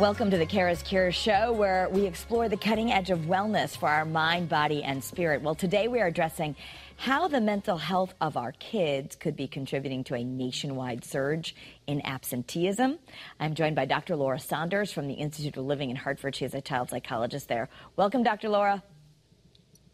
[0.00, 3.88] Welcome to the Kara's Cure show, where we explore the cutting edge of wellness for
[3.88, 5.40] our mind, body, and spirit.
[5.40, 6.56] Well, today we are addressing
[6.96, 11.54] how the mental health of our kids could be contributing to a nationwide surge
[11.86, 12.98] in absenteeism.
[13.38, 14.16] I'm joined by Dr.
[14.16, 16.34] Laura Saunders from the Institute of Living in Hartford.
[16.34, 17.68] She is a child psychologist there.
[17.94, 18.48] Welcome, Dr.
[18.48, 18.82] Laura.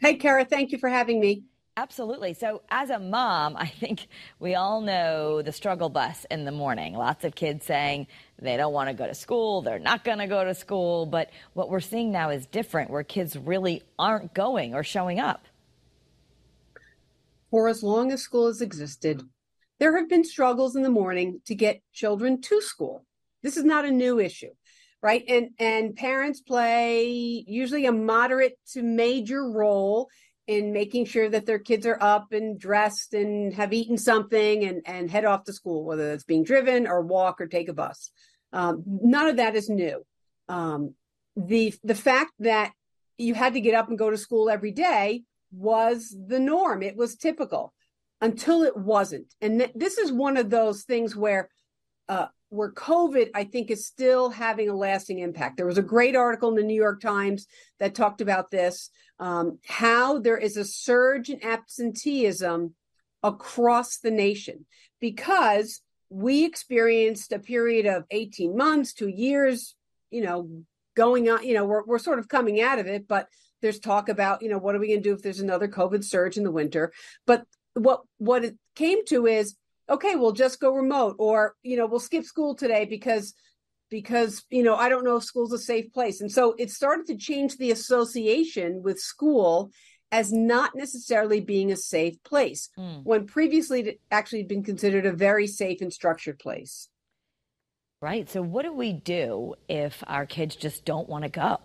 [0.01, 1.45] Hey, Kara, thank you for having me.
[1.81, 2.35] Absolutely.
[2.35, 4.07] So, as a mom, I think
[4.39, 6.93] we all know the struggle bus in the morning.
[6.93, 8.07] Lots of kids saying
[8.39, 11.07] they don't want to go to school, they're not going to go to school.
[11.07, 15.47] But what we're seeing now is different, where kids really aren't going or showing up.
[17.51, 19.23] For as long as school has existed,
[19.79, 23.07] there have been struggles in the morning to get children to school.
[23.43, 24.51] This is not a new issue
[25.03, 27.07] right and and parents play
[27.47, 30.11] usually a moderate to major role
[30.51, 34.83] in making sure that their kids are up and dressed and have eaten something and,
[34.85, 38.11] and head off to school, whether it's being driven or walk or take a bus.
[38.53, 40.05] Um, none of that is new.
[40.49, 40.95] Um,
[41.37, 42.73] the the fact that
[43.17, 46.83] you had to get up and go to school every day was the norm.
[46.83, 47.73] It was typical
[48.21, 49.33] until it wasn't.
[49.41, 51.49] And th- this is one of those things where
[52.09, 55.57] uh, where COVID, I think, is still having a lasting impact.
[55.57, 57.47] There was a great article in the New York Times
[57.79, 62.75] that talked about this um, how there is a surge in absenteeism
[63.23, 64.65] across the nation
[64.99, 69.77] because we experienced a period of 18 months, two years,
[70.11, 70.49] you know,
[70.97, 73.29] going on, you know, we're, we're sort of coming out of it, but
[73.61, 76.03] there's talk about, you know, what are we going to do if there's another COVID
[76.03, 76.91] surge in the winter?
[77.27, 79.55] But what what it came to is
[79.91, 83.35] okay, we'll just go remote or, you know, we'll skip school today because
[83.91, 86.21] because you know i don't know if school's a safe place.
[86.21, 89.71] And so it started to change the association with school
[90.13, 93.03] as not necessarily being a safe place mm.
[93.05, 96.89] when previously it actually had been considered a very safe and structured place.
[98.01, 98.31] Right.
[98.31, 101.61] So what do we do if our kids just don't want to go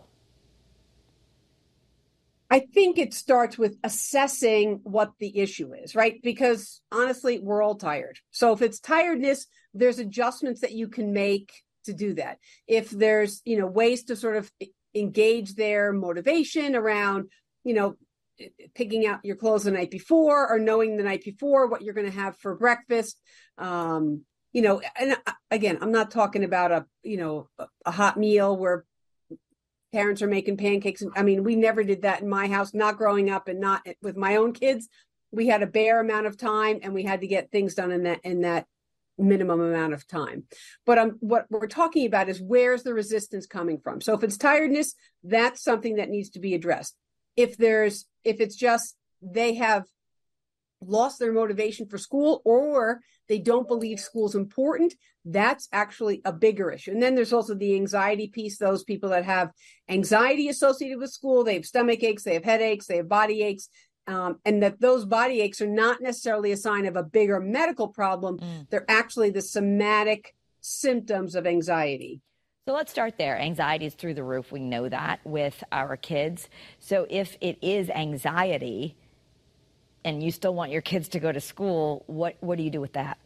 [2.55, 6.21] I think it starts with assessing what the issue is, right?
[6.23, 8.17] Because honestly, we're all tired.
[8.31, 11.51] So if it's tiredness, there's adjustments that you can make
[11.83, 12.37] to do that.
[12.65, 14.49] If there's, you know, ways to sort of
[14.93, 17.29] engage their motivation around,
[17.65, 17.97] you know,
[18.73, 22.09] picking out your clothes the night before or knowing the night before what you're going
[22.09, 23.19] to have for breakfast.
[23.57, 24.23] Um,
[24.53, 27.49] you know, and uh, again, I'm not talking about a, you know,
[27.85, 28.85] a hot meal where
[29.95, 31.01] parents are making pancakes.
[31.15, 34.17] I mean, we never did that in my house, not growing up and not with
[34.17, 34.89] my own kids.
[35.31, 38.03] We had a bare amount of time and we had to get things done in
[38.03, 38.65] that in that
[39.17, 40.43] minimum amount of time.
[40.85, 44.01] But um, what we're talking about is where's the resistance coming from?
[44.01, 46.93] So if it's tiredness, that's something that needs to be addressed.
[47.37, 49.85] If there's if it's just they have
[50.81, 54.93] lost their motivation for school or they don't believe school's important,
[55.25, 56.91] that's actually a bigger issue.
[56.91, 59.51] And then there's also the anxiety piece, those people that have
[59.89, 63.69] anxiety associated with school, they have stomach aches, they have headaches, they have body aches.
[64.07, 67.87] Um, and that those body aches are not necessarily a sign of a bigger medical
[67.87, 68.37] problem.
[68.37, 68.69] Mm.
[68.69, 72.21] They're actually the somatic symptoms of anxiety.
[72.67, 73.37] So let's start there.
[73.39, 74.51] Anxiety is through the roof.
[74.51, 76.49] We know that with our kids.
[76.79, 78.95] So if it is anxiety,
[80.05, 82.79] and you still want your kids to go to school, what what do you do
[82.79, 83.17] with that?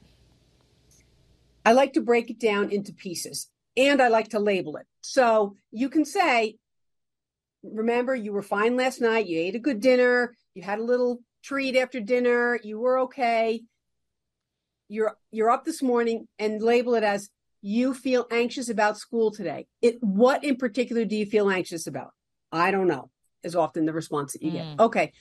[1.66, 4.88] I like to break it down into pieces and I like to label it.
[5.02, 6.56] So you can say,
[7.62, 11.20] remember, you were fine last night, you ate a good dinner, you had a little
[11.44, 13.62] treat after dinner, you were okay.
[14.88, 17.30] You're you're up this morning and label it as
[17.62, 19.68] you feel anxious about school today.
[19.82, 22.12] It what in particular do you feel anxious about?
[22.52, 23.12] I don't know,
[23.44, 24.54] is often the response that you mm.
[24.54, 24.80] get.
[24.80, 25.12] Okay.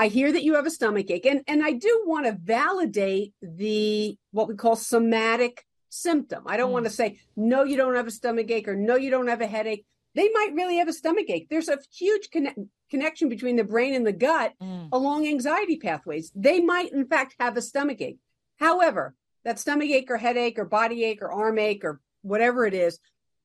[0.00, 3.34] I hear that you have a stomach ache, and and I do want to validate
[3.42, 6.44] the what we call somatic symptom.
[6.46, 6.72] I don't mm.
[6.72, 9.42] want to say no, you don't have a stomach ache, or no, you don't have
[9.42, 9.84] a headache.
[10.14, 11.48] They might really have a stomach ache.
[11.50, 14.88] There's a huge conne- connection between the brain and the gut mm.
[14.90, 16.32] along anxiety pathways.
[16.34, 18.20] They might, in fact, have a stomach ache.
[18.58, 22.72] However, that stomach ache or headache or body ache or arm ache or whatever it
[22.72, 22.98] is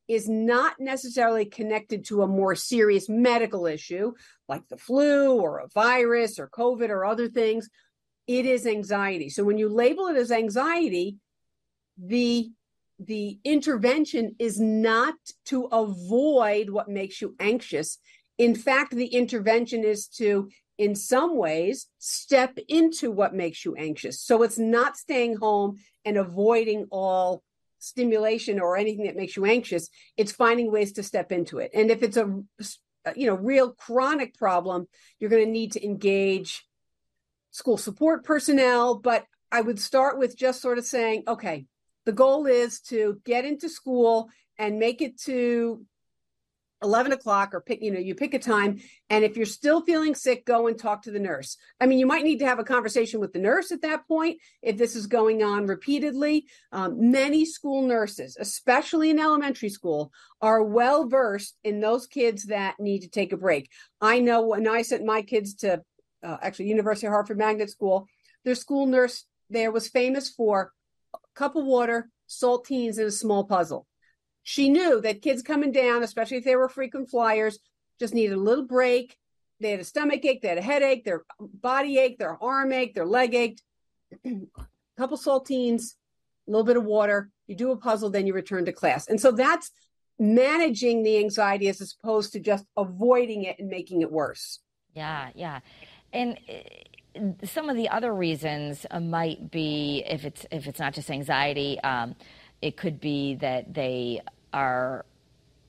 [0.08, 4.14] is not necessarily connected to a more serious medical issue
[4.48, 7.70] like the flu or a virus or COVID or other things.
[8.28, 9.30] It is anxiety.
[9.30, 11.18] So when you label it as anxiety,
[11.98, 12.52] the
[12.98, 15.16] the intervention is not
[15.46, 17.98] to avoid what makes you anxious.
[18.38, 24.22] In fact, the intervention is to, in some ways, step into what makes you anxious.
[24.22, 27.44] So it's not staying home and avoiding all
[27.86, 31.72] stimulation or anything that makes you anxious it's finding ways to step into it.
[31.74, 32.26] And if it's a
[33.16, 34.88] you know real chronic problem
[35.20, 36.66] you're going to need to engage
[37.52, 38.96] school support personnel.
[38.96, 41.66] But i would start with just sort of saying okay
[42.06, 45.86] the goal is to get into school and make it to
[46.86, 48.80] 11 o'clock or pick you know you pick a time
[49.10, 51.58] and if you're still feeling sick go and talk to the nurse.
[51.82, 54.38] I mean you might need to have a conversation with the nurse at that point
[54.62, 56.46] if this is going on repeatedly.
[56.72, 60.12] Um, many school nurses especially in elementary school
[60.42, 63.70] are well versed in those kids that need to take a break.
[64.00, 65.82] I know when i sent my kids to
[66.24, 68.08] uh, actually university of hartford magnet school
[68.44, 70.72] their school nurse there was famous for
[71.14, 73.86] a cup of water saltines and a small puzzle
[74.48, 77.58] she knew that kids coming down, especially if they were frequent flyers,
[78.00, 79.18] just needed a little break.
[79.60, 82.94] They had a stomach ache, they had a headache, their body ache, their arm ache,
[82.94, 83.64] their leg ached.
[84.24, 84.42] a
[84.98, 85.96] couple saltines,
[86.48, 87.32] a little bit of water.
[87.48, 89.08] You do a puzzle, then you return to class.
[89.08, 89.72] And so that's
[90.20, 94.60] managing the anxiety as opposed to just avoiding it and making it worse.
[94.94, 95.62] Yeah, yeah.
[96.14, 96.38] And
[97.18, 101.10] uh, some of the other reasons uh, might be if it's if it's not just
[101.10, 102.16] anxiety, um,
[102.62, 104.22] it could be that they
[104.56, 105.06] are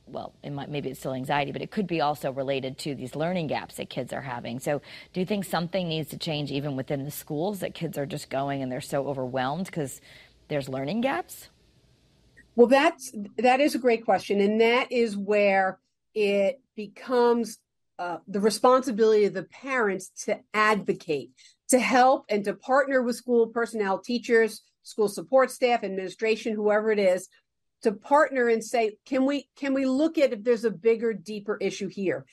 [0.09, 3.17] well, it might, maybe it's still anxiety, but it could be also related to these
[3.17, 4.61] learning gaps that kids are having.
[4.61, 4.81] So,
[5.13, 8.31] do you think something needs to change even within the schools that kids are just
[8.31, 10.01] going and they're so overwhelmed because
[10.49, 11.49] there's learning gaps?
[12.55, 15.81] Well, that's that is a great question, and that is where
[16.15, 17.59] it becomes
[17.99, 21.33] uh, the responsibility of the parents to advocate,
[21.69, 27.01] to help, and to partner with school personnel, teachers, school support staff, administration, whoever it
[27.01, 27.29] is,
[27.83, 31.57] to partner and say, can we can we look at if there's a bigger, deeper
[31.61, 32.25] issue here?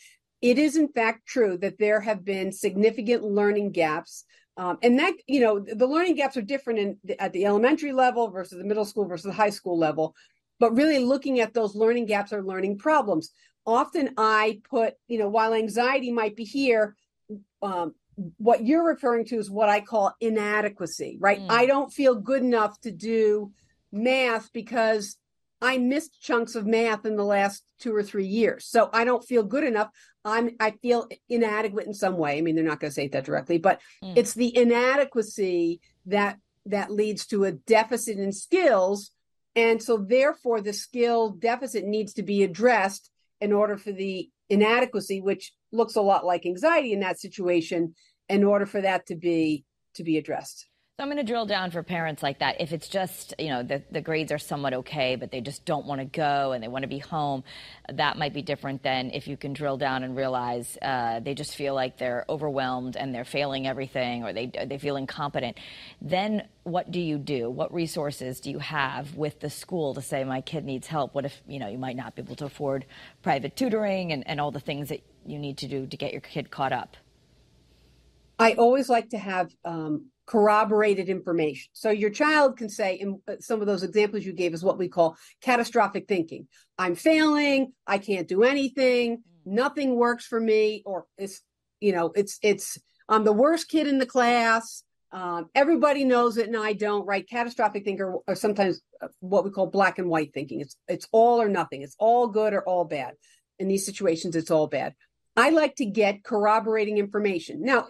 [0.41, 4.25] It is in fact true that there have been significant learning gaps.
[4.55, 8.29] Um, and that you know the learning gaps are different in at the elementary level
[8.29, 10.15] versus the middle school versus the high school level
[10.59, 13.31] but really looking at those learning gaps or learning problems
[13.65, 16.95] often i put you know while anxiety might be here
[17.63, 17.95] um,
[18.37, 21.39] what you're referring to is what I call inadequacy, right?
[21.39, 21.47] Mm.
[21.49, 23.51] I don't feel good enough to do
[23.91, 25.17] math because
[25.63, 28.65] I missed chunks of math in the last two or three years.
[28.65, 29.89] So I don't feel good enough.
[30.25, 32.37] I'm I feel inadequate in some way.
[32.37, 34.13] I mean, they're not going to say that directly, but mm.
[34.17, 39.11] it's the inadequacy that that leads to a deficit in skills.
[39.55, 45.21] And so therefore the skill deficit needs to be addressed in order for the inadequacy,
[45.21, 47.95] which looks a lot like anxiety in that situation,
[48.27, 49.63] in order for that to be
[49.95, 50.67] to be addressed.
[50.99, 52.61] So I'm going to drill down for parents like that.
[52.61, 55.87] If it's just, you know, the, the grades are somewhat okay, but they just don't
[55.87, 57.43] want to go and they want to be home,
[57.91, 61.55] that might be different than if you can drill down and realize uh, they just
[61.55, 65.57] feel like they're overwhelmed and they're failing everything or they, they feel incompetent.
[65.99, 67.49] Then what do you do?
[67.49, 71.15] What resources do you have with the school to say, my kid needs help?
[71.15, 72.85] What if, you know, you might not be able to afford
[73.23, 76.21] private tutoring and, and all the things that you need to do to get your
[76.21, 76.97] kid caught up?
[78.37, 81.69] I always like to have um, corroborated information.
[81.73, 84.77] So your child can say, in uh, some of those examples you gave is what
[84.77, 86.47] we call catastrophic thinking.
[86.77, 87.73] I'm failing.
[87.85, 89.23] I can't do anything.
[89.45, 91.41] Nothing works for me, or it's
[91.81, 92.77] you know, it's it's
[93.09, 94.83] I'm the worst kid in the class.
[95.11, 97.05] Um, everybody knows it, and I don't.
[97.05, 97.27] Right?
[97.29, 100.61] Catastrophic thinker, or sometimes uh, what we call black and white thinking.
[100.61, 101.81] It's it's all or nothing.
[101.81, 103.13] It's all good or all bad.
[103.59, 104.95] In these situations, it's all bad.
[105.35, 107.63] I like to get corroborating information.
[107.63, 107.87] Now,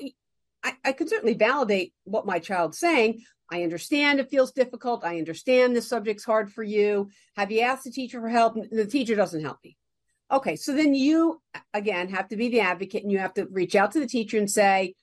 [0.63, 3.21] I, I can certainly validate what my child's saying.
[3.51, 5.03] I understand it feels difficult.
[5.03, 7.09] I understand the subject's hard for you.
[7.35, 8.55] Have you asked the teacher for help?
[8.71, 9.77] The teacher doesn't help me.
[10.31, 11.41] Okay, so then you
[11.73, 14.37] again have to be the advocate and you have to reach out to the teacher
[14.37, 14.95] and say,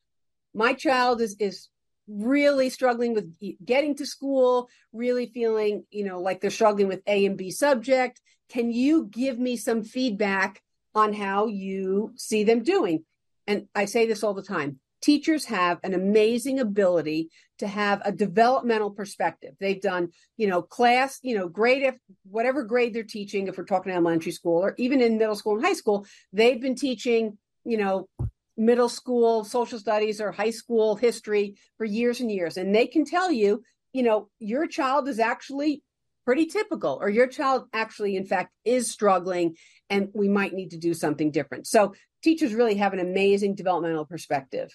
[0.54, 1.68] my child is is
[2.08, 3.32] really struggling with
[3.64, 8.20] getting to school, really feeling, you know, like they're struggling with A and B subject.
[8.48, 10.60] Can you give me some feedback
[10.92, 13.04] on how you see them doing?
[13.46, 18.12] And I say this all the time teachers have an amazing ability to have a
[18.12, 19.54] developmental perspective.
[19.60, 21.96] They've done, you know, class, you know, grade if
[22.30, 25.64] whatever grade they're teaching, if we're talking elementary school or even in middle school and
[25.64, 28.08] high school, they've been teaching, you know,
[28.56, 32.56] middle school social studies or high school history for years and years.
[32.56, 35.82] And they can tell you, you know, your child is actually
[36.26, 39.56] pretty typical or your child actually in fact is struggling
[39.88, 41.66] and we might need to do something different.
[41.66, 44.70] So teachers really have an amazing developmental perspective.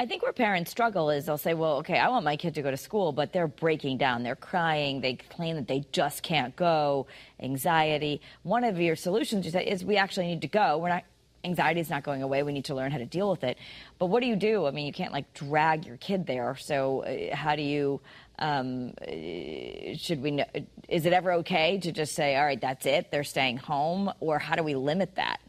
[0.00, 2.62] I think where parents struggle is they'll say, well, okay, I want my kid to
[2.62, 4.24] go to school, but they're breaking down.
[4.24, 5.00] They're crying.
[5.00, 7.06] They claim that they just can't go,
[7.38, 8.20] anxiety.
[8.42, 10.78] One of your solutions, you said, is we actually need to go.
[10.78, 11.04] We're not,
[11.44, 12.42] anxiety is not going away.
[12.42, 13.56] We need to learn how to deal with it.
[14.00, 14.66] But what do you do?
[14.66, 16.56] I mean, you can't like drag your kid there.
[16.56, 18.00] So uh, how do you,
[18.40, 20.44] um, uh, should we, know,
[20.88, 24.12] is it ever okay to just say, all right, that's it, they're staying home?
[24.18, 25.40] Or how do we limit that?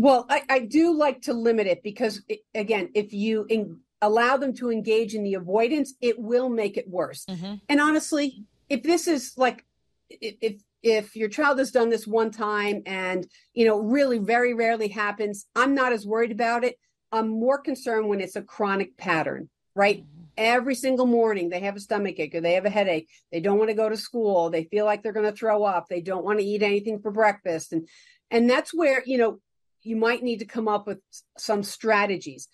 [0.00, 4.38] Well, I, I do like to limit it because, it, again, if you in, allow
[4.38, 7.26] them to engage in the avoidance, it will make it worse.
[7.26, 7.56] Mm-hmm.
[7.68, 9.62] And honestly, if this is like,
[10.08, 14.88] if if your child has done this one time and you know really very rarely
[14.88, 16.76] happens i'm not as worried about it
[17.12, 20.22] i'm more concerned when it's a chronic pattern right mm-hmm.
[20.38, 23.58] every single morning they have a stomach ache or they have a headache they don't
[23.58, 26.24] want to go to school they feel like they're going to throw up they don't
[26.24, 27.86] want to eat anything for breakfast and
[28.30, 29.38] and that's where you know
[29.82, 30.98] you might need to come up with
[31.38, 32.48] some strategies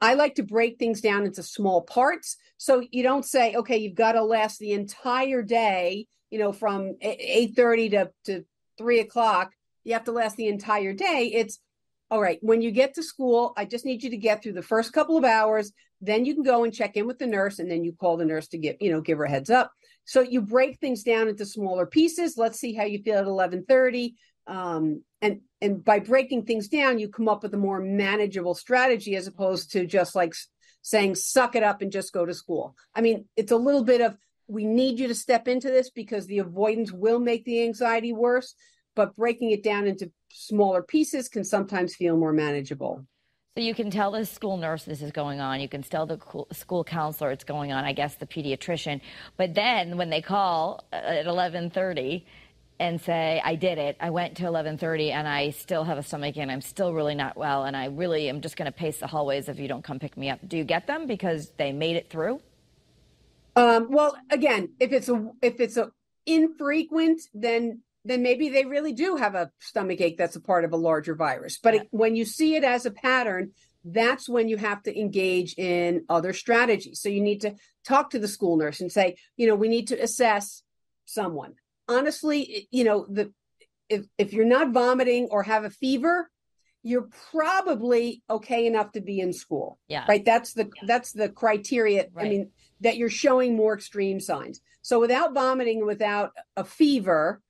[0.00, 2.36] I like to break things down into small parts.
[2.56, 6.96] So you don't say, okay, you've got to last the entire day you know, from
[7.02, 8.44] eight thirty to to
[8.78, 9.52] three o'clock,
[9.84, 11.30] you have to last the entire day.
[11.34, 11.60] It's
[12.10, 12.38] all right.
[12.40, 15.18] When you get to school, I just need you to get through the first couple
[15.18, 15.72] of hours.
[16.00, 18.24] Then you can go and check in with the nurse, and then you call the
[18.24, 19.72] nurse to give you know give her a heads up.
[20.06, 22.38] So you break things down into smaller pieces.
[22.38, 24.16] Let's see how you feel at eleven thirty.
[24.46, 29.14] Um, and and by breaking things down, you come up with a more manageable strategy
[29.14, 30.34] as opposed to just like
[30.82, 32.74] saying suck it up and just go to school.
[32.94, 36.26] I mean, it's a little bit of we need you to step into this because
[36.26, 38.54] the avoidance will make the anxiety worse,
[38.96, 43.06] but breaking it down into smaller pieces can sometimes feel more manageable.
[43.56, 45.60] So you can tell the school nurse this is going on.
[45.60, 46.18] You can tell the
[46.52, 47.84] school counselor it's going on.
[47.84, 49.00] I guess the pediatrician.
[49.36, 52.24] But then when they call uh, at 11:30
[52.82, 53.96] and say, "I did it.
[54.00, 57.36] I went to 11:30 and I still have a stomach and I'm still really not
[57.36, 59.98] well and I really am just going to pace the hallways if you don't come
[59.98, 62.40] pick me up." Do you get them because they made it through?
[63.54, 65.92] Um, well, again, if it's a if it's a
[66.26, 70.72] infrequent, then then maybe they really do have a stomach ache that's a part of
[70.72, 71.58] a larger virus.
[71.62, 71.82] But yeah.
[71.90, 73.52] when you see it as a pattern,
[73.84, 77.00] that's when you have to engage in other strategies.
[77.00, 77.54] So you need to
[77.86, 80.64] talk to the school nurse and say, you know, we need to assess
[81.04, 81.54] someone.
[81.88, 83.32] Honestly, you know, the
[83.88, 86.30] if if you're not vomiting or have a fever,
[86.82, 89.78] you're probably okay enough to be in school.
[89.88, 90.04] Yeah.
[90.08, 90.24] Right.
[90.24, 90.82] That's the yeah.
[90.86, 92.06] that's the criteria.
[92.12, 92.26] Right.
[92.26, 94.60] I mean, that you're showing more extreme signs.
[94.82, 97.40] So without vomiting, without a fever,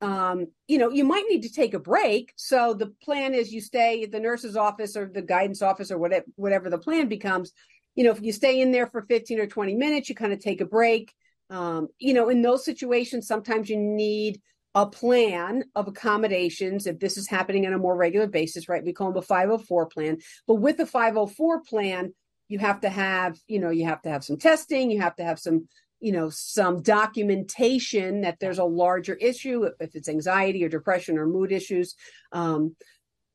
[0.00, 2.32] um, you know, you might need to take a break.
[2.36, 5.98] So the plan is you stay at the nurse's office or the guidance office or
[5.98, 7.52] whatever whatever the plan becomes.
[7.94, 10.40] You know, if you stay in there for 15 or 20 minutes, you kind of
[10.40, 11.12] take a break.
[11.50, 14.40] Um, you know, in those situations, sometimes you need
[14.74, 18.84] a plan of accommodations if this is happening on a more regular basis, right?
[18.84, 20.18] We call them a 504 plan.
[20.46, 22.12] But with the 504 plan,
[22.50, 25.24] you have to have you know you have to have some testing you have to
[25.24, 25.66] have some
[26.00, 31.26] you know some documentation that there's a larger issue if it's anxiety or depression or
[31.26, 31.94] mood issues
[32.32, 32.74] um,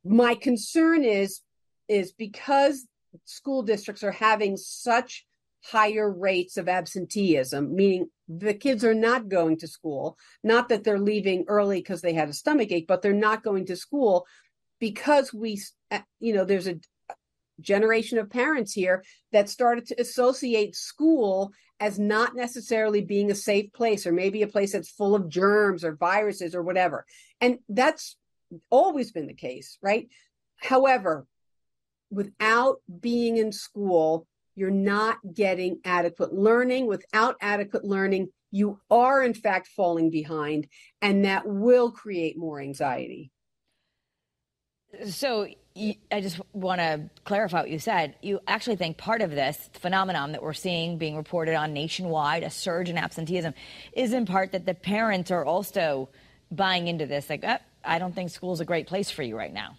[0.04, 1.42] my concern is
[1.88, 2.86] is because
[3.24, 5.26] school districts are having such
[5.72, 11.00] higher rates of absenteeism meaning the kids are not going to school not that they're
[11.00, 14.26] leaving early because they had a stomach ache but they're not going to school
[14.80, 15.60] because we
[15.92, 16.80] uh, you know there's a
[17.62, 23.72] generation of parents here that started to associate school as not necessarily being a safe
[23.74, 27.06] place or maybe a place that's full of germs or viruses or whatever.
[27.42, 28.16] And that's
[28.70, 30.08] always been the case, right?
[30.58, 31.26] However,
[32.10, 36.88] without being in school, you're not getting adequate learning.
[36.88, 40.68] Without adequate learning, you are in fact falling behind,
[41.02, 43.32] and that will create more anxiety.
[45.10, 45.48] So
[45.78, 48.16] I just want to clarify what you said.
[48.22, 52.50] You actually think part of this phenomenon that we're seeing being reported on nationwide, a
[52.50, 53.54] surge in absenteeism,
[53.92, 56.08] is in part that the parents are also
[56.50, 57.30] buying into this.
[57.30, 59.76] Like, oh, I don't think school's a great place for you right now.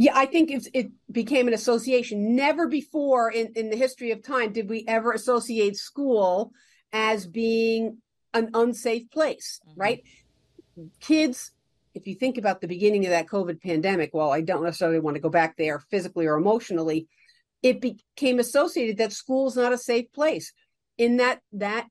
[0.00, 2.34] Yeah, I think it became an association.
[2.34, 6.52] Never before in, in the history of time did we ever associate school
[6.90, 7.98] as being
[8.32, 9.78] an unsafe place, mm-hmm.
[9.78, 10.02] right?
[11.00, 11.52] Kids
[11.94, 15.16] if you think about the beginning of that COVID pandemic, well, I don't necessarily want
[15.16, 17.08] to go back there physically or emotionally,
[17.62, 20.52] it became associated that school is not a safe place.
[20.96, 21.88] In that that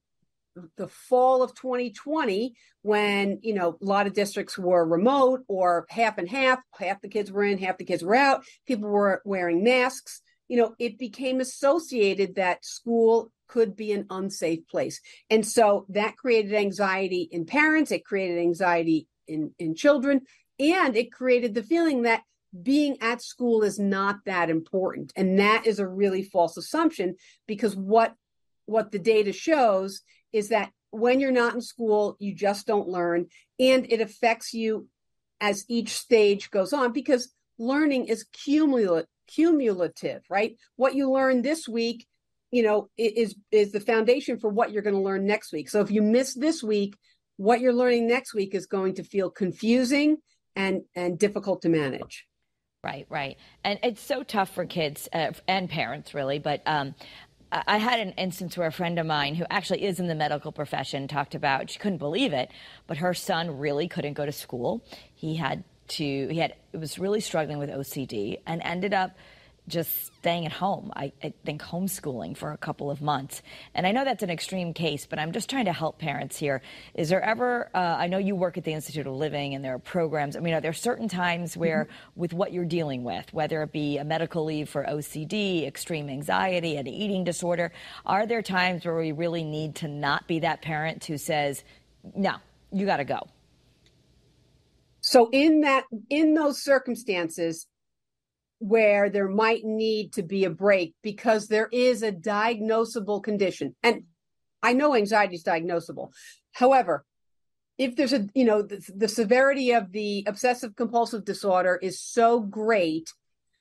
[0.78, 6.18] the fall of 2020, when you know a lot of districts were remote or half
[6.18, 9.64] and half, half the kids were in, half the kids were out, people were wearing
[9.64, 10.22] masks.
[10.48, 15.00] You know, it became associated that school could be an unsafe place.
[15.30, 20.22] And so that created anxiety in parents, it created anxiety in in children
[20.60, 22.24] and it created the feeling that
[22.64, 27.16] being at school is not that important and that is a really false assumption
[27.48, 28.16] because what
[28.66, 30.02] what the data shows
[30.32, 33.28] is that when you're not in school you just don't learn
[33.60, 34.88] and it affects you
[35.42, 40.58] as each stage goes on because learning is cumulative cumulative right?
[40.76, 42.08] What you learn this week
[42.52, 45.70] you know is is the foundation for what you're going to learn next week.
[45.70, 46.96] So if you miss this week
[47.38, 50.18] what you're learning next week is going to feel confusing
[50.56, 52.26] and and difficult to manage.
[52.84, 53.38] Right right.
[53.64, 56.96] And it's so tough for kids uh, and parents really but um,
[57.52, 60.52] I had an instance where a friend of mine who actually is in the medical
[60.52, 62.52] profession talked about she couldn't believe it,
[62.86, 64.84] but her son really couldn't go to school.
[65.16, 69.18] He had to he had was really struggling with OCD and ended up
[69.70, 70.92] just staying at home.
[70.96, 73.42] I, I, think homeschooling for a couple of months.
[73.74, 76.62] And I know that's an extreme case, but I'm just trying to help parents here.
[76.94, 79.76] Is there ever, uh, I know you work at the Institute of Living and there
[79.76, 80.36] are programs.
[80.36, 82.20] I mean, are there certain times where, mm-hmm.
[82.20, 86.76] with what you're dealing with, whether it be a medical leave for OCD, extreme anxiety,
[86.76, 87.72] an eating disorder,
[88.06, 91.64] are there times where we really need to not be that parent who says,
[92.16, 92.36] no,
[92.72, 93.22] you got to go?
[95.02, 97.68] So in that in those circumstances,
[98.60, 103.76] where there might need to be a break because there is a diagnosable condition.
[103.82, 104.04] And
[104.62, 106.12] I know anxiety is diagnosable.
[106.52, 107.06] However,
[107.78, 112.42] if there's a, you know, the, the severity of the obsessive compulsive disorder is so
[112.42, 113.14] great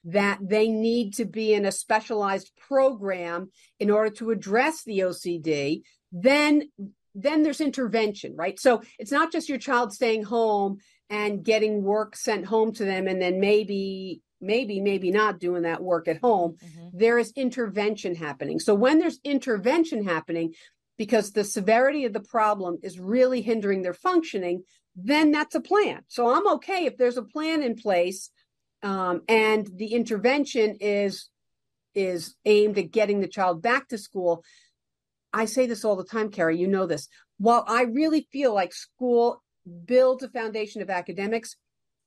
[0.04, 5.82] that they need to be in a specialized program in order to address the OCD,
[6.10, 6.62] then
[7.14, 8.60] then there's intervention, right?
[8.60, 10.78] So it's not just your child staying home
[11.10, 15.82] and getting work sent home to them and then maybe maybe maybe not doing that
[15.82, 16.88] work at home mm-hmm.
[16.92, 18.58] there is intervention happening.
[18.60, 20.54] So when there's intervention happening
[20.96, 24.62] because the severity of the problem is really hindering their functioning
[25.00, 26.02] then that's a plan.
[26.08, 28.30] So i'm okay if there's a plan in place
[28.82, 31.28] um, and the intervention is
[31.94, 34.44] is aimed at getting the child back to school.
[35.32, 37.08] I say this all the time Kara you know this.
[37.38, 39.42] While i really feel like school
[39.84, 41.56] builds a foundation of academics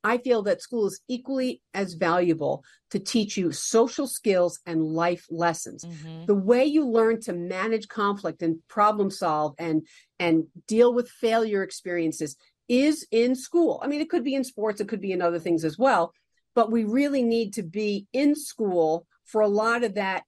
[0.03, 5.25] I feel that school is equally as valuable to teach you social skills and life
[5.29, 5.83] lessons.
[5.85, 6.25] Mm-hmm.
[6.25, 9.85] The way you learn to manage conflict and problem solve and
[10.19, 12.35] and deal with failure experiences
[12.67, 13.79] is in school.
[13.83, 16.13] I mean, it could be in sports, it could be in other things as well,
[16.55, 20.23] but we really need to be in school for a lot of that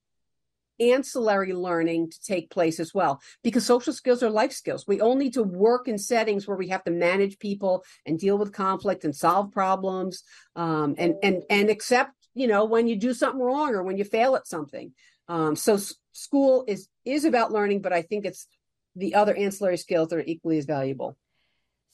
[0.79, 5.15] ancillary learning to take place as well because social skills are life skills we all
[5.15, 9.03] need to work in settings where we have to manage people and deal with conflict
[9.03, 10.23] and solve problems
[10.55, 14.03] um, and and and accept you know when you do something wrong or when you
[14.03, 14.91] fail at something
[15.27, 18.47] um, so s- school is is about learning but i think it's
[18.95, 21.17] the other ancillary skills that are equally as valuable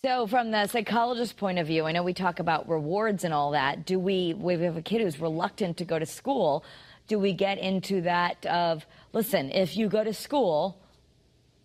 [0.02, 3.52] so, from the psychologist's point of view, I know we talk about rewards and all
[3.52, 3.86] that.
[3.86, 6.64] Do we, we have a kid who's reluctant to go to school?
[7.10, 10.80] Do we get into that of, listen, if you go to school,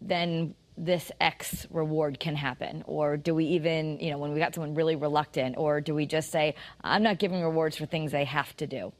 [0.01, 2.83] then this X reward can happen?
[2.87, 6.07] Or do we even, you know, when we got someone really reluctant, or do we
[6.07, 8.93] just say, I'm not giving rewards for things they have to do?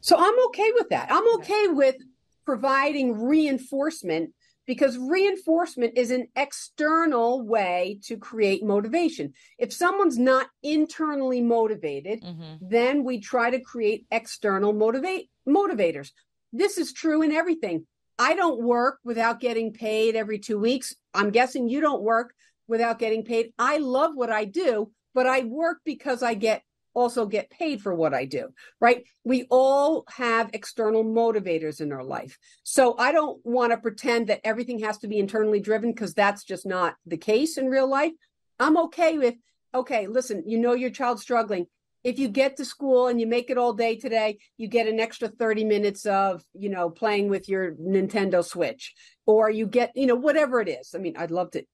[0.00, 1.08] So I'm okay with that.
[1.10, 1.96] I'm okay with
[2.44, 4.32] providing reinforcement
[4.66, 9.34] because reinforcement is an external way to create motivation.
[9.58, 12.54] If someone's not internally motivated, mm-hmm.
[12.62, 16.10] then we try to create external motivate motivators.
[16.52, 17.86] This is true in everything.
[18.18, 20.94] I don't work without getting paid every 2 weeks.
[21.12, 22.34] I'm guessing you don't work
[22.68, 23.52] without getting paid.
[23.58, 26.62] I love what I do, but I work because I get
[26.94, 29.04] also get paid for what I do, right?
[29.24, 32.38] We all have external motivators in our life.
[32.62, 36.44] So I don't want to pretend that everything has to be internally driven because that's
[36.44, 38.12] just not the case in real life.
[38.60, 39.34] I'm okay with,
[39.74, 41.66] okay, listen, you know your child's struggling.
[42.04, 45.00] If you get to school and you make it all day today, you get an
[45.00, 48.94] extra 30 minutes of, you know, playing with your Nintendo Switch
[49.26, 50.94] or you get, you know, whatever it is.
[50.94, 51.64] I mean, I'd love to,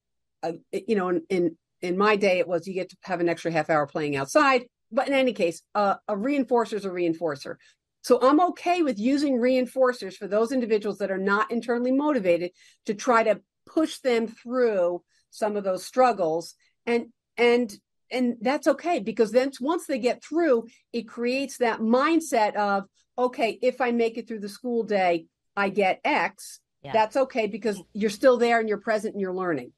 [0.41, 3.29] uh, you know, in, in in my day it was you get to have an
[3.29, 7.55] extra half hour playing outside but in any case, uh, a reinforcer is a reinforcer.
[8.03, 12.51] So I'm okay with using reinforcers for those individuals that are not internally motivated
[12.87, 17.73] to try to push them through some of those struggles and and
[18.11, 22.85] and that's okay because then once they get through it creates that mindset of
[23.17, 26.93] okay if i make it through the school day i get x yeah.
[26.93, 29.71] that's okay because you're still there and you're present and you're learning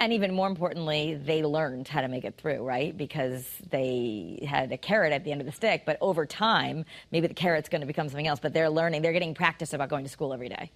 [0.00, 2.96] and even more importantly, they learned how to make it through, right?
[2.96, 5.82] Because they had a carrot at the end of the stick.
[5.84, 8.38] But over time, maybe the carrot's going to become something else.
[8.38, 10.70] But they're learning, they're getting practice about going to school every day.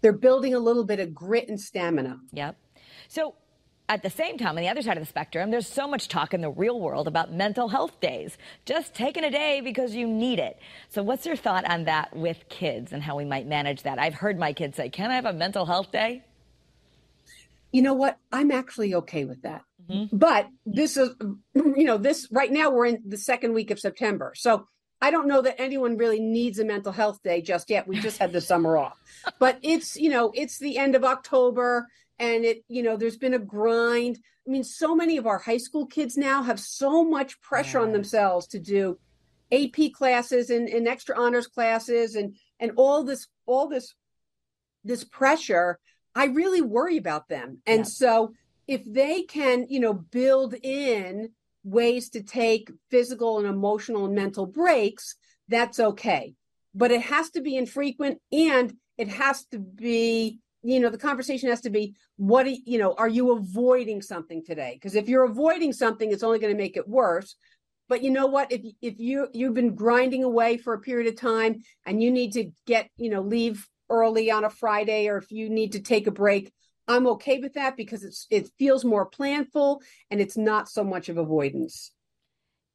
[0.00, 2.18] They're building a little bit of grit and stamina.
[2.32, 2.56] Yep.
[3.06, 3.36] So
[3.88, 6.32] at the same time, on the other side of the spectrum, there's so much talk
[6.32, 8.36] in the real world about mental health days.
[8.64, 10.58] Just taking a day because you need it.
[10.88, 13.98] So, what's your thought on that with kids and how we might manage that?
[13.98, 16.22] I've heard my kids say, Can I have a mental health day?
[17.74, 18.16] you know what?
[18.30, 19.62] I'm actually okay with that.
[19.90, 20.16] Mm-hmm.
[20.16, 21.10] But this is,
[21.54, 24.32] you know, this right now we're in the second week of September.
[24.36, 24.68] So
[25.02, 27.88] I don't know that anyone really needs a mental health day just yet.
[27.88, 28.96] We just had the summer off.
[29.40, 31.88] But it's, you know, it's the end of October
[32.18, 34.18] and it, you know, there's been a grind.
[34.46, 37.92] I mean, so many of our high school kids now have so much pressure on
[37.92, 38.98] themselves to do
[39.52, 43.94] AP classes and, and extra honors classes and and all this all this
[44.84, 45.78] this pressure
[46.14, 47.84] i really worry about them and yeah.
[47.84, 48.32] so
[48.66, 51.30] if they can you know build in
[51.62, 55.16] ways to take physical and emotional and mental breaks
[55.48, 56.34] that's okay
[56.74, 61.48] but it has to be infrequent and it has to be you know the conversation
[61.50, 64.72] has to be what you know are you avoiding something today?
[64.74, 67.36] Because if you're avoiding something it's only going to make it worse.
[67.86, 68.50] But you know what?
[68.50, 72.32] If if you you've been grinding away for a period of time and you need
[72.32, 76.06] to get you know leave early on a friday or if you need to take
[76.06, 76.52] a break
[76.88, 81.08] i'm okay with that because it's it feels more planful and it's not so much
[81.08, 81.92] of avoidance.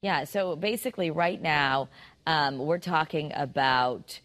[0.01, 1.89] Yeah so basically right now
[2.25, 4.19] um, we're talking about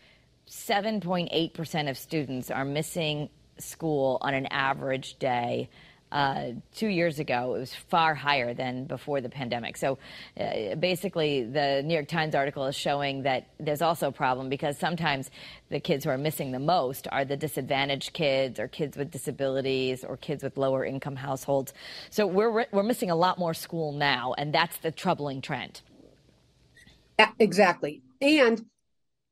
[0.47, 5.69] 7.8% of students are missing school on an average day.
[6.13, 9.77] Uh, two years ago, it was far higher than before the pandemic.
[9.77, 9.99] So
[10.39, 14.79] uh, basically, the New York Times article is showing that there's also a problem because
[14.79, 15.29] sometimes
[15.71, 20.05] the kids who are missing the most are the disadvantaged kids or kids with disabilities
[20.05, 21.75] or kids with lower income households.
[22.11, 25.81] So we're, we're missing a lot more school now, and that's the troubling trend.
[27.41, 28.03] Exactly.
[28.21, 28.65] And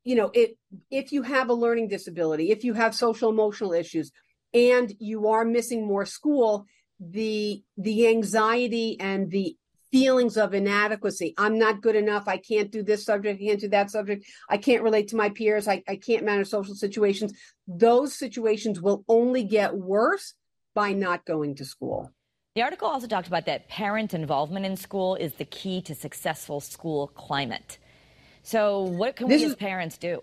[0.05, 0.57] you know, it
[0.91, 4.11] if you have a learning disability, if you have social emotional issues,
[4.55, 6.67] and you are missing more school,
[7.01, 9.57] the the anxiety and the
[9.93, 11.35] feelings of inadequacy.
[11.37, 12.27] I'm not good enough.
[12.27, 13.41] I can't do this subject.
[13.41, 14.25] I can't do that subject.
[14.49, 15.69] I can't relate to my peers.
[15.69, 17.35] I, I can't manage social situations.
[17.69, 20.33] Those situations will only get worse
[20.75, 22.11] by not going to school.
[22.55, 26.61] The article also talked about that parent involvement in school is the key to successful
[26.61, 27.79] school climate.
[28.43, 30.23] So, what can this we is, as parents do?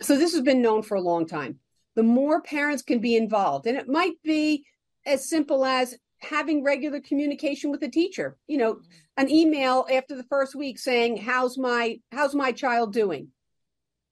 [0.00, 1.60] So, this has been known for a long time.
[1.94, 4.64] The more parents can be involved, and it might be
[5.06, 8.36] as simple as having regular communication with the teacher.
[8.46, 8.80] You know,
[9.16, 13.28] an email after the first week saying, "How's my How's my child doing?"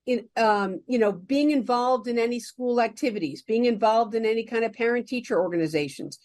[0.06, 4.64] In, um, you know, being involved in any school activities, being involved in any kind
[4.64, 6.18] of parent teacher organizations,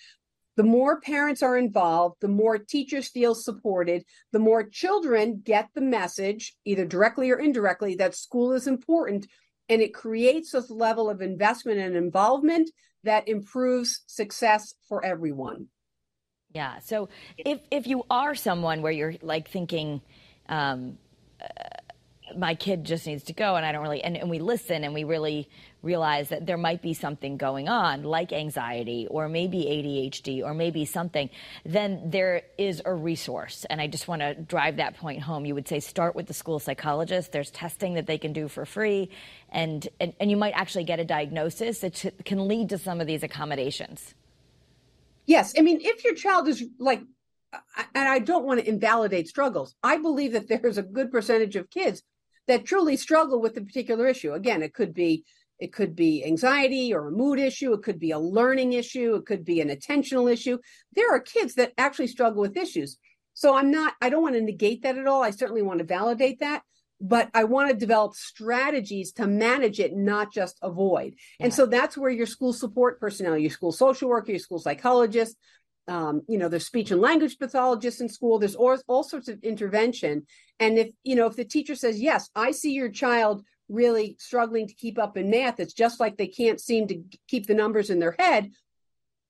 [0.56, 5.82] the more parents are involved, the more teachers feel supported, the more children get the
[5.82, 9.28] message, either directly or indirectly, that school is important.
[9.68, 12.70] And it creates this level of investment and involvement
[13.04, 15.68] that improves success for everyone.
[16.54, 16.80] Yeah.
[16.80, 20.02] So if if you are someone where you're like thinking,
[20.48, 20.98] um,
[21.42, 21.75] uh,
[22.36, 24.94] my kid just needs to go and I don't really and, and we listen and
[24.94, 25.48] we really
[25.84, 30.86] realize that there might be something going on like anxiety or maybe ADHD or maybe
[30.86, 31.30] something
[31.64, 33.66] then there is a resource.
[33.70, 35.46] And I just want to drive that point home.
[35.46, 37.32] You would say start with the school psychologist.
[37.32, 39.10] There's testing that they can do for free
[39.50, 43.08] and and, and you might actually get a diagnosis that can lead to some of
[43.08, 44.16] these accommodations.
[45.28, 45.54] Yes.
[45.58, 47.02] I mean if your child is like
[47.94, 49.76] and I don't want to invalidate struggles.
[49.84, 52.02] I believe that there's a good percentage of kids
[52.48, 54.34] that truly struggle with a particular issue.
[54.34, 55.24] Again, it could be
[55.60, 57.74] it could be anxiety or a mood issue.
[57.74, 59.16] It could be a learning issue.
[59.16, 60.58] It could be an attentional issue.
[60.94, 62.98] There are kids that actually struggle with issues.
[63.34, 65.24] So I'm not, I don't want to negate that at all.
[65.24, 66.64] I certainly want to validate that,
[67.00, 71.16] but I want to develop strategies to manage it, not just avoid.
[71.40, 71.46] Yeah.
[71.46, 75.38] And so that's where your school support personnel, your school social worker, your school psychologist,
[75.88, 78.40] um, you know, there's speech and language pathologists in school.
[78.40, 80.26] There's all, all sorts of intervention.
[80.60, 84.68] And if, you know, if the teacher says, yes, I see your child really struggling
[84.68, 87.90] to keep up in math, it's just like they can't seem to keep the numbers
[87.90, 88.52] in their head,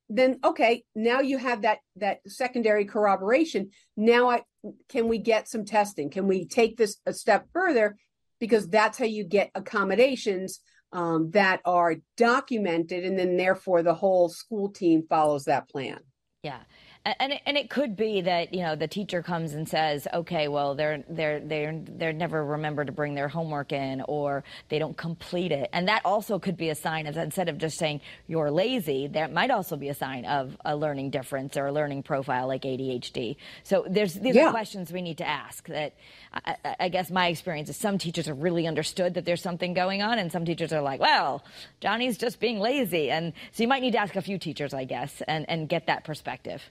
[0.09, 3.71] then okay, now you have that that secondary corroboration.
[3.97, 4.43] Now I
[4.89, 6.09] can we get some testing?
[6.09, 7.97] Can we take this a step further?
[8.39, 10.59] Because that's how you get accommodations
[10.91, 15.99] um, that are documented, and then therefore the whole school team follows that plan.
[16.45, 16.59] Yeah.
[17.05, 20.47] And it, and it could be that you know the teacher comes and says, okay,
[20.47, 24.97] well they're they're they're they're never remember to bring their homework in, or they don't
[24.97, 28.49] complete it, and that also could be a sign of instead of just saying you're
[28.49, 32.47] lazy, that might also be a sign of a learning difference or a learning profile
[32.47, 33.35] like ADHD.
[33.61, 34.47] So there's these yeah.
[34.47, 35.67] are questions we need to ask.
[35.67, 35.93] That
[36.33, 40.01] I, I guess my experience is some teachers have really understood that there's something going
[40.01, 41.45] on, and some teachers are like, well,
[41.81, 44.85] Johnny's just being lazy, and so you might need to ask a few teachers, I
[44.85, 46.63] guess, and and get that perspective.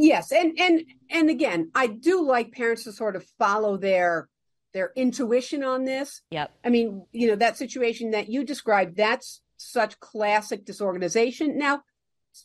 [0.00, 4.28] Yes, and and and again, I do like parents to sort of follow their
[4.72, 6.22] their intuition on this.
[6.30, 6.50] Yep.
[6.64, 11.58] I mean, you know, that situation that you described, that's such classic disorganization.
[11.58, 11.82] Now,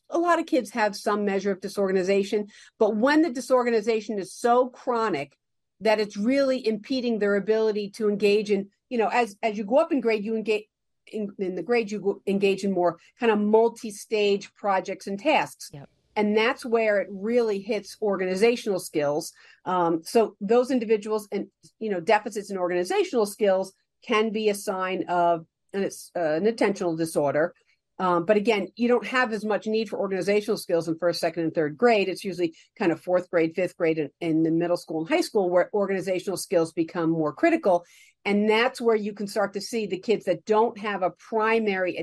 [0.10, 4.68] a lot of kids have some measure of disorganization, but when the disorganization is so
[4.68, 5.38] chronic
[5.80, 9.78] that it's really impeding their ability to engage in, you know, as as you go
[9.78, 10.66] up in grade, you engage
[11.08, 15.70] in, in the grade you engage in more kind of multi-stage projects and tasks.
[15.72, 19.34] Yep and that's where it really hits organizational skills
[19.66, 21.48] um, so those individuals and
[21.80, 23.74] you know deficits in organizational skills
[24.06, 27.54] can be a sign of and it's uh, an attentional disorder.
[27.98, 31.44] Um, but again, you don't have as much need for organizational skills in first, second,
[31.44, 32.10] and third grade.
[32.10, 35.22] It's usually kind of fourth grade, fifth grade, in, in the middle school and high
[35.22, 37.86] school where organizational skills become more critical.
[38.26, 41.98] And that's where you can start to see the kids that don't have a primary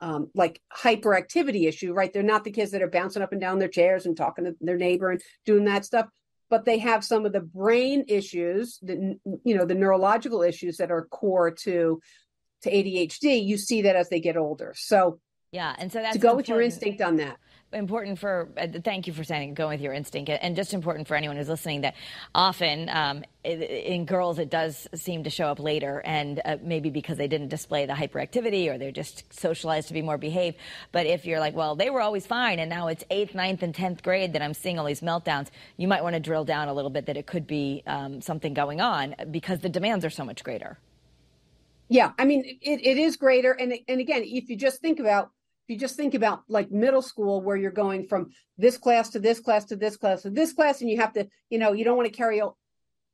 [0.00, 2.12] um, like hyperactivity issue, right?
[2.12, 4.54] They're not the kids that are bouncing up and down their chairs and talking to
[4.60, 6.06] their neighbor and doing that stuff,
[6.48, 10.90] but they have some of the brain issues, the you know, the neurological issues that
[10.90, 12.00] are core to
[12.62, 13.44] to ADHD.
[13.44, 14.74] You see that as they get older.
[14.76, 15.20] So
[15.52, 16.36] yeah, and so that's to go important.
[16.36, 17.38] with your instinct on that.
[17.72, 21.14] Important for uh, thank you for saying going with your instinct and just important for
[21.14, 21.94] anyone who's listening that
[22.34, 27.16] often um, in girls it does seem to show up later and uh, maybe because
[27.16, 30.56] they didn't display the hyperactivity or they're just socialized to be more behaved.
[30.90, 33.72] But if you're like well they were always fine and now it's eighth ninth and
[33.72, 36.74] 10th grade that i'm seeing all these meltdowns you might want to drill down a
[36.74, 40.24] little bit that it could be um, something going on because the demands are so
[40.24, 40.76] much greater.
[41.88, 45.30] Yeah i mean it, it is greater and, and again if you just think about
[45.70, 49.40] you just think about like middle school where you're going from this class to this
[49.40, 51.96] class to this class to this class and you have to you know you don't
[51.96, 52.56] want to carry all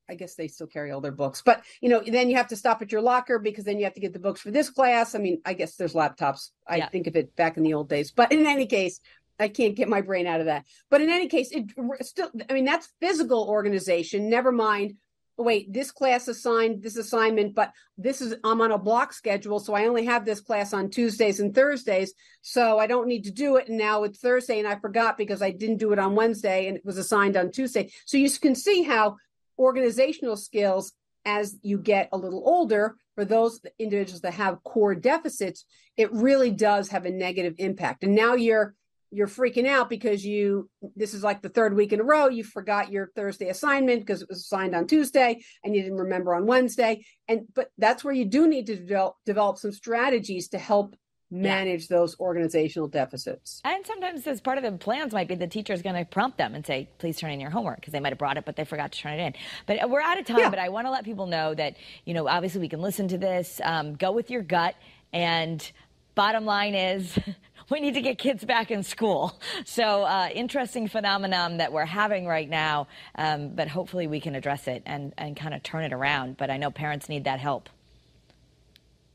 [0.09, 2.57] I guess they still carry all their books, but you know, then you have to
[2.57, 5.17] stop at your locker because then you have to get the books for this class.
[5.17, 6.51] I mean, I guess there's laptops.
[6.65, 6.89] I yeah.
[6.89, 9.01] think of it back in the old days, but in any case,
[9.39, 10.65] I can't get my brain out of that.
[10.91, 14.31] But in any case, it still, I mean, that's physical organization.
[14.31, 14.95] Never mind
[15.39, 19.75] wait, this class assigned this assignment, but this is I'm on a block schedule, so
[19.75, 23.57] I only have this class on Tuesdays and Thursdays, so I don't need to do
[23.57, 23.69] it.
[23.69, 26.77] And now it's Thursday, and I forgot because I didn't do it on Wednesday, and
[26.77, 27.93] it was assigned on Tuesday.
[28.07, 29.17] So you can see how
[29.59, 30.93] organizational skills,
[31.25, 35.65] as you get a little older, for those individuals that have core deficits,
[35.97, 38.05] it really does have a negative impact.
[38.05, 38.75] And now you're
[39.17, 42.45] you're freaking out because you this is like the third week in a row you
[42.45, 46.47] forgot your thursday assignment because it was assigned on tuesday and you didn't remember on
[46.47, 50.95] wednesday and but that's where you do need to develop, develop some strategies to help
[51.31, 51.97] manage yeah.
[51.97, 55.81] those organizational deficits and sometimes as part of the plans might be the teacher is
[55.81, 58.19] going to prompt them and say please turn in your homework because they might have
[58.19, 60.39] brought it but they forgot to turn it in but uh, we're out of time
[60.39, 60.51] yeah.
[60.51, 61.75] but i want to let people know that
[62.05, 64.75] you know obviously we can listen to this um, go with your gut
[65.13, 65.73] and
[66.15, 67.19] bottom line is
[67.71, 69.41] we need to get kids back in school.
[69.65, 74.69] So uh, interesting phenomenon that we're having right now, um, but hopefully we can address
[74.69, 76.37] it and, and kind of turn it around.
[76.37, 77.69] But I know parents need that help.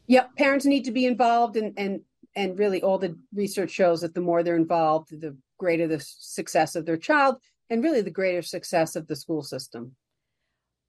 [0.08, 2.02] Yep, parents need to be involved, and and
[2.36, 6.76] and really, all the research shows that the more they're involved, the greater the success
[6.76, 7.38] of their child,
[7.70, 9.96] and really the greater success of the school system.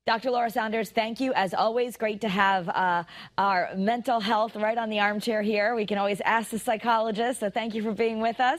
[0.05, 0.33] Dr.
[0.33, 1.33] Laura Saunders, thank you.
[1.33, 3.05] As always, great to have uh,
[3.38, 5.77] our mental health right on the armchair here.
[5.77, 8.59] We can always ask the psychologist, so thank you for being with us.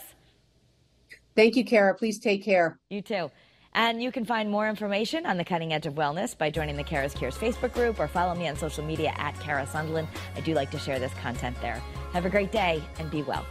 [1.35, 1.95] Thank you, Kara.
[1.95, 2.79] Please take care.
[2.89, 3.29] You too.
[3.73, 6.83] And you can find more information on the cutting edge of wellness by joining the
[6.83, 10.07] Kara's Cures Facebook group or follow me on social media at Kara Sundlun.
[10.37, 11.81] I do like to share this content there.
[12.13, 13.45] Have a great day and be well.